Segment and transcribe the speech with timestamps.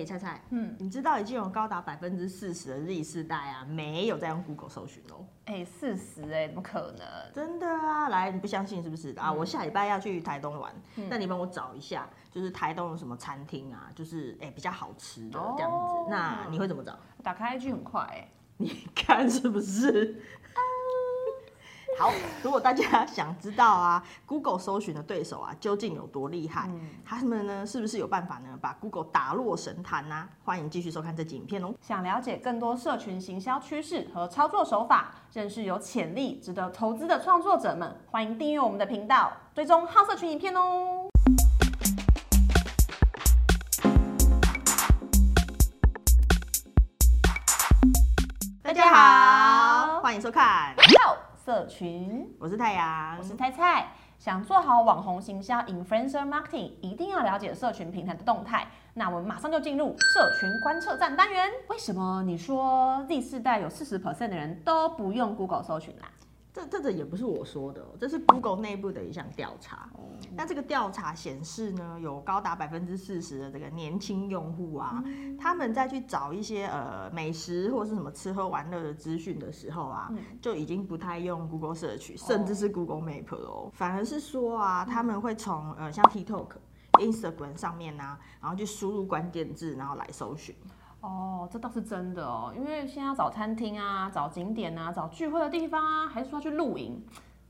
[0.00, 5.26] 哎，菜菜，嗯，你知道已经有高达百分之四十的 Z 世代啊，没有在用 Google 搜寻哦。
[5.44, 7.06] 哎，四十哎，怎么可能？
[7.34, 9.30] 真的啊，来，你不相信是不是啊？
[9.32, 10.72] 我下礼拜要去台东玩，
[11.08, 16.10] 那你帮我找一下，就是台东有什么餐厅啊，就是哎比较好吃的这样子。
[16.10, 16.98] 那你会怎么找？
[17.22, 20.20] 打开 IG 很快哎，你看是不是？
[22.00, 22.10] 好，
[22.42, 26.66] 如果大家想知道啊， Google 搜寻的对手啊究竟有多厉害，
[27.04, 30.26] 他们呢是不是有办法呢把 Google 打落神坛呢？
[30.42, 31.74] 欢迎继续收看这集影片哦。
[31.82, 41.10] 想了解更多社群行销趋势和操作手法，认识有潜力、值得投资的创作者们，欢迎订阅我们的频道，追踪好社群影片哦。
[48.62, 50.74] 大家好，欢迎收看。
[51.42, 53.92] 社群，我是太阳，我是菜菜。
[54.18, 58.68] 想做好网红行销 （influencer marketing），一定要了解社群平台的动态。
[58.92, 61.48] 那我们马上就进入社群观测站单元。
[61.68, 66.10] 为什么你说第四代有四十 percent 的人都不用 Google 搜寻啦？
[66.52, 69.88] 这这个也不是我说的，这是 Google 内部的一项调查。
[70.36, 75.02] 那这个调查显示呢，有高达百分之四十的这个年轻用户啊，
[75.38, 86.48] 他们在去找一些呃美食或是什么吃喝玩乐的资讯的时候啊，就已经不太用 Google 社区，甚至是 Google Map 哦，反而是说啊，他们会从呃像 TikTok、
[86.94, 90.54] Instagram 上面呢，然后去输入关键字，然后来搜寻。
[91.00, 97.02] 哦，这倒是真的哦，因为现在要找餐厅啊，找景点啊，找聚会的地方啊，还是说去露营，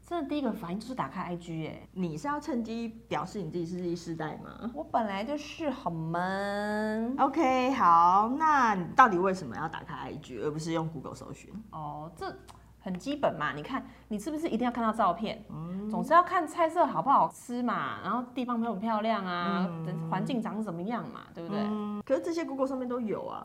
[0.06, 4.70] 真的第一个反应就是打开 IG 哎，你是要趁机表示你自己是第世代吗？
[4.74, 7.16] 我本来就是好闷。
[7.18, 11.52] OK，好，那你到底为什么要打开 IG 而不是用 Google 搜寻？
[11.70, 12.34] 哦，这。
[12.80, 15.44] 很基本嘛，你看你是不是一定要看到照片？
[15.50, 19.68] 嗯总是要看菜色好不好吃嘛，然后地方漂不漂亮啊，
[20.08, 21.60] 环境长什么样嘛，对不对？
[22.06, 23.44] 可是这些 Google 上面都有啊。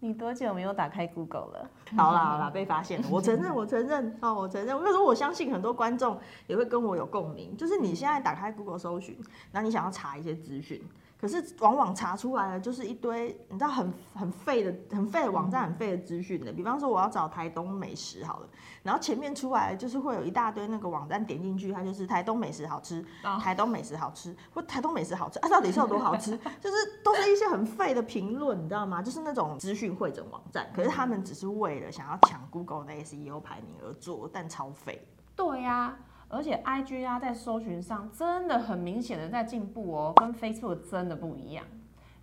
[0.00, 1.70] 你多久没有打开 Google 了？
[1.96, 4.76] 好啦好啦，被发现了，我承认我承认哦，我承认。
[4.82, 9.16] 那时候我相信很多观众也会跟我有共鸣，就是你现在打开 Google 搜寻，
[9.52, 10.82] 那你想要查一些资讯。
[11.22, 18.48] 可是往往查出来的就是一堆你知道很很废的很废的网站很废的资讯的，比方说我要找台东美食好了，
[18.82, 23.04] 然后前面出来就是会有一大堆那个网站点进去，它就是台东美食好吃，
[23.40, 26.36] 台东美食好吃或台东美食好吃啊，到底是有多好吃？
[26.60, 29.00] 就是都是一些很废的评论，你知道吗？
[29.00, 35.06] 就是那种资讯会诊网站，可是他们只是为了想要抢 Google 的 SEO 排名而做，但超废。
[35.36, 35.96] 对呀。
[36.32, 41.62] 而且 I G 啊，在搜寻上真的很明显的在进步哦，跟 Facebook 真的不一样。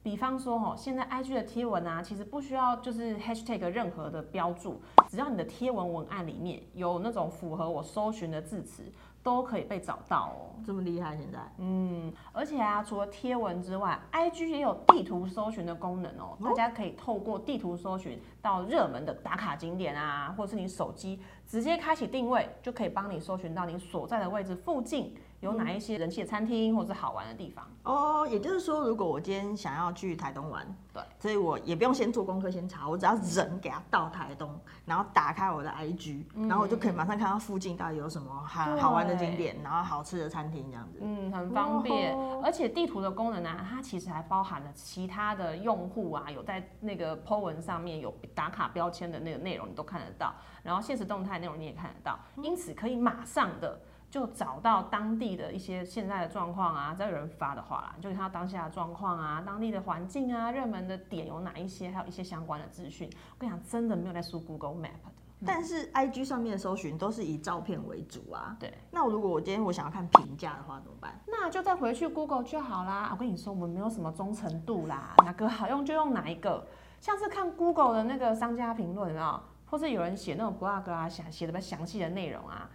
[0.01, 8.83] 比方说哦，现在 I G 的贴文啊，其实不需要就是 Hashtag 任何的标注，只要你的贴文文案里面有那种符合我搜寻的字词。
[9.21, 11.39] 都可以被找到哦，这么厉害现在？
[11.57, 16.37] 嗯，而且啊，除了贴文之外，IG 也有地图搜寻的功能哦。
[16.41, 25.13] 大家可以透过地图搜寻到热门的打卡景点啊，或者是你手机直接开启定位，就可以帮你搜寻到你所在的位置附近。
[25.41, 27.65] 有哪一些人气的餐厅或者是好玩的地方？
[27.83, 40.99] 哦，也就是说，如果我今天想要去台东玩，对，所以我也不用先做功课先查，我只要人给他到台东，然后打开我的 IG，然后我就可以马上看到附近到底有什么好好玩的景点，然后好吃的餐厅这样子。
[41.01, 42.13] 嗯，很方便。
[42.43, 50.33] 而且地图的功能呢，它其实还包含了其他的用户啊，有在那个 po 文上面有打卡标签的那个内容，你都看得到。
[50.63, 53.79] 然后现实动态内容你也看得到，因此可以马上的。
[54.09, 63.09] 就找到当地的一些现在的状况啊，只要有人发的话啦，就看到当下的状况啊，当地的环境啊，热门的点有哪一些，还有一些相关的资讯。
[63.31, 65.11] 我跟你讲，真的没有在输 Google Map 的。
[65.45, 68.57] 但是 IG 上面的搜寻都是以照片为主啊。
[68.59, 68.73] 对。
[68.91, 71.17] 那如果我今天我想要看评价的话，怎么办？
[71.27, 73.09] 那就再回去 Google 就好啦。
[73.11, 76.67] 我跟你说，我们没有什么忠诚度啦，哪个好用就用哪一个。
[76.99, 82.69] 像是看 Google 的那个商家评论啊，或是有人写那种 blog 啊，写写的比较详细的内容啊。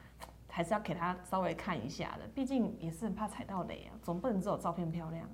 [0.54, 5.28] 还是要给他稍微看一下的，毕竟也是很怕踩到雷啊，总不能只有照片漂亮。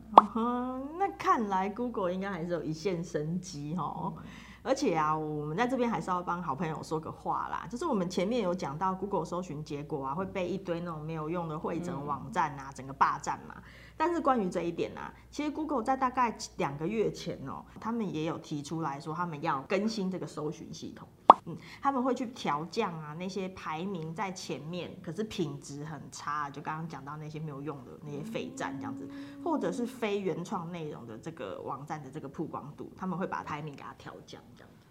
[0.98, 4.14] 那看来 Google 应该还是有一线生机哦。
[4.62, 13.62] 而且啊，我们在这边还是要帮好朋友说个话啦，就是我们前面有讲到 Google 搜寻结果啊会被一堆那种没有用的会诊网站啊整个霸占嘛。
[13.98, 21.06] 但是关于这一点啊，其实 Google 在大概两个月前哦，他们也有提出来说，他们要更新这个搜寻系统。
[21.46, 29.08] 嗯，他们会去调降啊那些排名在前面，可是品质很差，就刚刚讲到那些没有用的那些废站这样子，
[29.42, 34.86] 或者是非原创内容的这个网站的这个曝光度，他们会把排名给它调降这样子。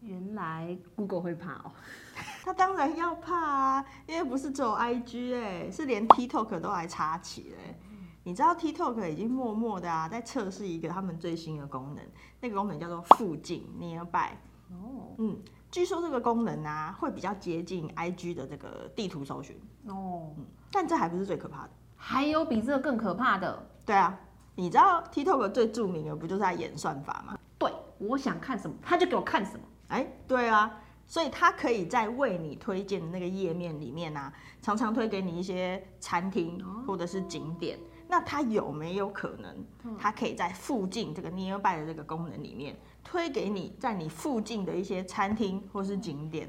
[0.00, 1.72] 原来 Google 会怕哦。
[2.44, 7.78] 他当然要怕啊，因为不是只有 IG 哎、是连 TikTok 都来插旗嘞、
[8.24, 12.04] 你知道 TikTok 已经默默的啊，在测试一个他们最新的功能，
[12.40, 14.30] 那个功能叫做附近 Nearby。
[14.70, 15.38] 哦嗯，
[15.72, 20.30] 据说这个功能啊，会比较接近 IG 的这个地图搜寻，哦，
[20.70, 21.70] 但这还不是最可怕的。
[21.96, 23.66] 还有比这个更可怕的。
[23.86, 24.20] 对啊，
[24.54, 27.38] 你知道 TikTok 最著名的不就是在演算法吗？
[27.58, 29.64] 对，我想看什么，他就给我看什么。
[29.88, 34.30] 哎，对啊，所以它可以在为你推荐的那个页面里面啊，
[34.60, 37.78] 常常推给你一些餐厅或者是景点。
[38.12, 46.46] 那它有没有可能，它可以在附近这个 nearby 的这个功能里面推给你在你附近的一些餐厅或是景点？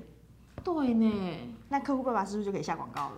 [0.61, 3.13] 对呢，那客户爸爸是不是就可以下广告了？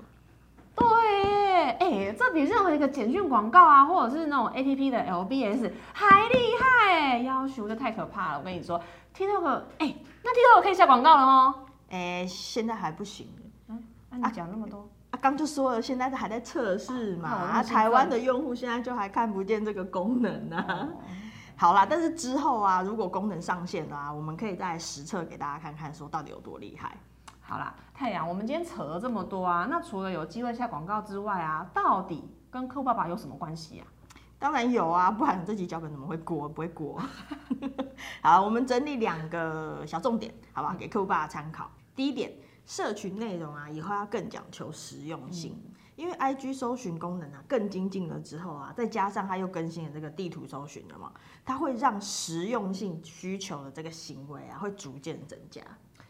[0.76, 0.86] 对
[1.24, 8.38] 耶，哎、这比任何一个简讯广告啊，或者是那种 A P P 的 L B S 还厉害哎，要求的太可怕了。
[8.38, 8.80] 我跟你说
[9.18, 11.56] ，TikTok，哎、那 TikTok 可以下广告了吗。
[11.90, 13.28] 哎，现在还不行。
[13.70, 20.90] 嗯那、你讲那么多，啊，刚就说了，现在还在测试嘛，啊，台湾的用户现在就还看不见这个功能呢、
[21.56, 26.96] 好啦，但是之后啊，如果功能上线了啊，我们可以再实测给大家看看，说到底有多厉害。
[27.42, 33.88] 好啦，太阳，我们今天扯了这么多啊，那除了有机会下广告之外啊，到底跟客户爸爸有什么关系啊？
[34.38, 36.48] 当然有啊，不然这集脚本怎么会过？
[36.48, 37.02] 不会过。
[38.22, 40.76] 好，我们整理两个小重点，好不好？
[40.76, 41.68] 给客户爸爸参考。
[41.96, 42.32] 第一点，
[42.66, 45.58] 社群内容啊，以后要更讲求实用性。
[45.96, 51.10] 因为 IG 搜寻功能啊更精进了之后啊，再加上它又更新了这个地图搜寻了嘛，
[51.46, 55.62] 它会让实用性需求的这个行为啊会逐渐增加。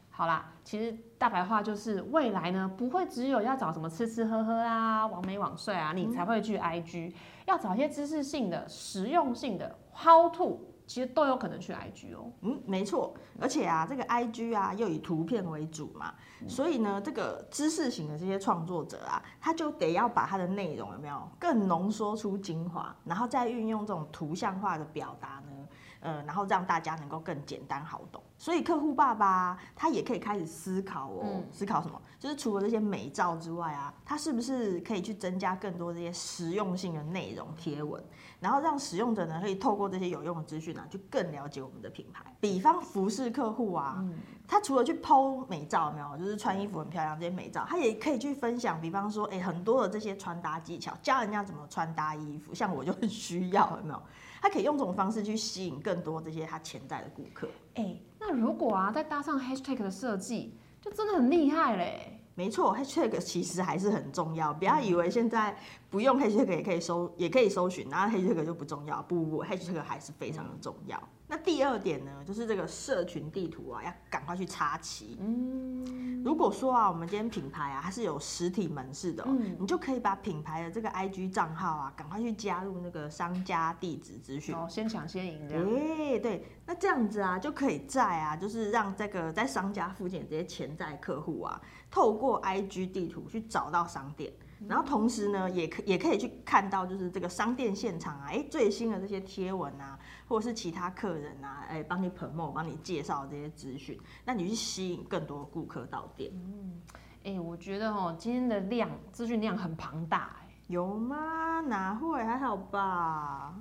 [0.09, 7.13] 好啦，其实大白话就是未来呢，不会只有要找什么吃吃喝喝啊、网美网睡啊，你才会去 IG，、
[7.45, 12.31] 要找一些知识性的、实用性的 How to，其实都有可能去 IG 哦。
[12.41, 16.13] 嗯，没错，而且啊，这个 IG 啊又以图片为主嘛，
[16.47, 25.54] 所以呢，这个知识型的这些创作者啊，他就得要把他的内容有没有更浓缩出精华，然后再运用这种图像化的表达呢，
[25.99, 28.21] 呃，然后让大家能够更简单好懂。
[28.37, 31.99] 所以客户爸爸啊他也可以开始思考哦，嗯思考什么？
[32.19, 38.03] 就是除了这些美照之外啊，他是不是可以去增加更多这些实用性的内容贴文？
[38.39, 42.23] 然后让使用者呢可以透过这些有用的资讯啊，去更了解我们的品牌。
[42.39, 44.03] 比方服饰客户啊，
[44.47, 52.53] 他除了去剖美照，有没有就是穿衣服很漂亮这些美照，他也可以去分享，比方说，哎、很多的这些穿搭技巧，教人家怎么穿搭衣服。
[52.53, 54.01] 像我就很需要，有没有？
[54.45, 57.49] 他可以用这种方式去吸引更多这些他潜在的顾客。
[57.73, 62.19] 哎、那如果啊再搭上 Hashtag 的设计，就真的很厉害嘞。
[62.35, 65.57] 没错，hashtag 其实还是很重要，不要以为现在
[65.89, 69.01] 不用 hashtag 也可以搜，也可以搜寻，然后 hashtag 就不重要。
[69.03, 71.01] 不不不，hashtag 还是非常的重要。
[71.27, 75.17] 那第二点呢，就是这个社群地图啊，要赶快去插旗。
[75.19, 84.53] 嗯，如果说啊，我们今天品牌啊，它是有实体门市的、哦，嗯你就可以把品牌的这个 IG 账号啊，赶快去加入那个商家地址资讯。
[84.53, 86.21] 哦，先抢先赢这哎、样。
[86.21, 91.59] 对，那这样子啊，就可以在啊，就是让这个在商家附近的这些潜在客户啊，
[91.95, 94.29] 透过 IG 地图去找到商店，
[94.67, 99.97] 然后同时呢，也可也可以去看到就是这个商店现场啊，哎、最新的这些贴文啊，
[100.27, 106.81] 或者是其他客人啊，哎、帮你 promote，帮你介绍这些资讯，那你去吸引更多的顾客到店，嗯
[107.23, 110.49] 哎、我觉得哦，今天的量资讯量很庞大哎。
[110.67, 111.61] 有吗？
[111.61, 112.21] 哪会？
[112.21, 113.55] 还好吧。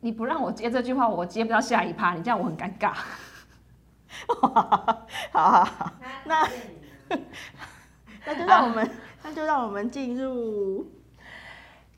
[0.00, 2.94] 你不让我接这句话，我接不到下一趴，你这样我很尴尬。
[4.28, 4.48] 好
[5.32, 5.92] 好好，
[6.26, 6.48] 那
[8.24, 8.90] 那就 让我们
[9.22, 10.90] 那就让我们进入。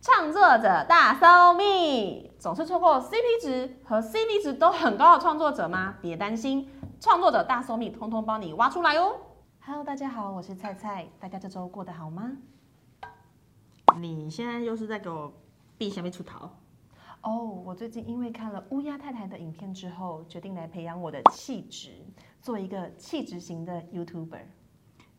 [0.03, 5.97] 创作者大搜密，总是错过 CP 值和 CP 值都很高的创作者吗？
[6.01, 9.17] 别担心，创作者大搜密通通帮你挖出来哦。
[9.65, 12.37] Hello，大家好，我是菜菜，大家这周过得好吗？
[13.99, 15.33] 你现在又是在给我
[15.77, 16.51] 避下面出逃？
[17.27, 21.91] 哦，我最近因为看了乌鸦太太的影片之后，决定来培养我的气质，
[22.41, 24.43] 做一个气质型的 YouTuber。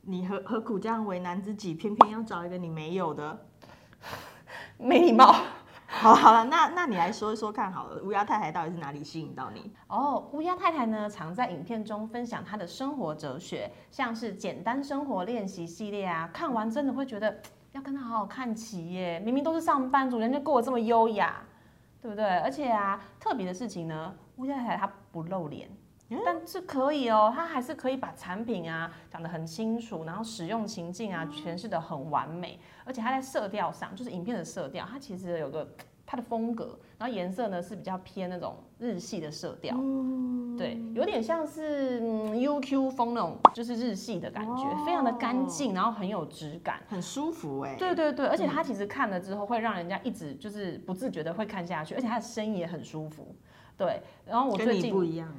[0.03, 3.37] 你何何苦这样为难自己，偏偏要找一个你没有的？
[4.79, 5.35] 没礼貌。
[5.85, 9.69] 好，好了，那那你来说一说看好了，乌鸦太太到底是哪里吸引到你？
[9.87, 17.41] 哦，乌鸦太太呢，常在影片中分享她的生活哲学，像是简单生活练习系列啊，看完真的会觉得
[17.73, 19.19] 要跟她好好看齐耶。
[19.19, 21.43] 明明都是上班族，人家过得这么优雅，
[22.01, 22.25] 对不对？
[22.39, 25.69] 而且啊，特别的事情呢，乌鸦太太她不露脸。
[26.25, 35.67] 但是可以哦，它还是可以把产品啊讲得很清楚，然后使用情境啊诠释得很完美，而且它在色调上，就是影片的色调，它其实有个
[36.09, 39.75] 它的风格，然后颜色呢是比较偏那种日系的色调，
[40.57, 47.75] 对，有点像是 UQ 风那种，就是日系的感觉，非常的干净，然后很有质感，很舒服哎。
[47.75, 53.35] 对对对，而且它其实看了之后会让人家一直就是不自觉的会看下去，而且它的声音也很舒服，
[53.75, 54.01] 对。
[54.25, 55.29] 然后我最近不一样。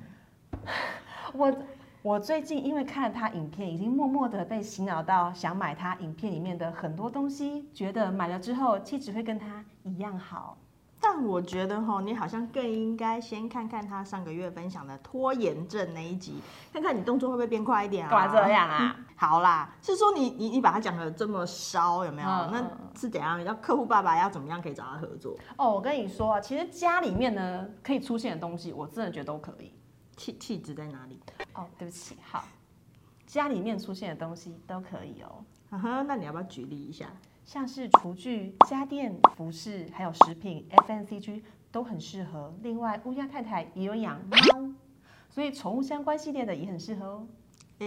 [1.32, 1.56] 我
[2.02, 10.58] 我最近因为看了他影片，已经默默的被洗脑到想买他影片里面的很多东西，觉得买了之后气质会跟他一样好。
[11.00, 16.40] 但我觉得哈，你好像更应该先看看他上个月分享的拖延症那一集，
[16.72, 18.10] 看看你动作会不会变快一点啊？
[18.10, 18.96] 干嘛这样啊？
[19.14, 22.28] 好啦，是说你你你把他讲的这么烧有没有？
[22.28, 22.68] 那
[22.98, 23.40] 是怎样？
[23.44, 25.36] 要客户爸爸要怎么样可以找他合作？
[25.56, 29.72] 哦，我跟你说啊，其实家里面呢可以出现的东西，我真的觉得都可以。
[30.16, 31.20] 气气质在哪里？
[31.54, 32.42] 哦，对不起，好，
[33.24, 35.44] 家里面出现的东西都可以哦。
[35.70, 37.06] 嗯哼，那你要不要举例一下？
[37.48, 41.40] 像是厨具、家电、服饰，还有食品，FNCG
[41.72, 42.54] 都很适合。
[42.62, 44.70] 另外，乌鸦太太也有养猫，
[45.30, 47.26] 所以宠物相关系列的也很适合哦。
[47.78, 47.86] 哎，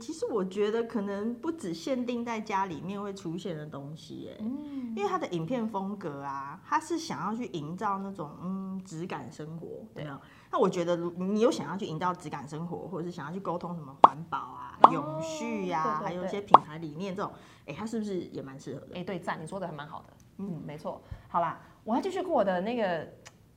[0.00, 10.20] 其实我觉得可能不止限定在家里面会出现的东西，哎，嗯，因为他的影片风格啊，他是想要去营造那种嗯质感生活，对啊。
[10.50, 17.32] 那我觉得你有想要去营造质感生活，或者是想要去沟通什么环保啊、永续呀，还有一些品牌理念这种，
[17.66, 18.94] 哎，它是不是也蛮适合的？
[18.94, 21.02] 哎，对，赞，你说的还蛮好的，嗯，没错。
[21.28, 23.08] 好啦，我要继续过我的那个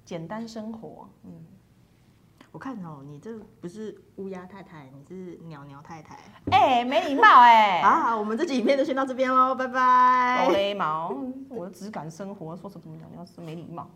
[0.03, 1.45] 简单生活，嗯。
[2.55, 6.17] 我看哦，你这不是乌鸦太太，你是鸟鸟太太。
[6.51, 7.81] 哎，没礼貌哎！
[7.81, 10.47] 好，我们这集影片就先到这边喽，拜拜。
[10.49, 11.13] 没毛，
[11.49, 13.89] 我的质感生活说什么鸟鸟是没礼貌。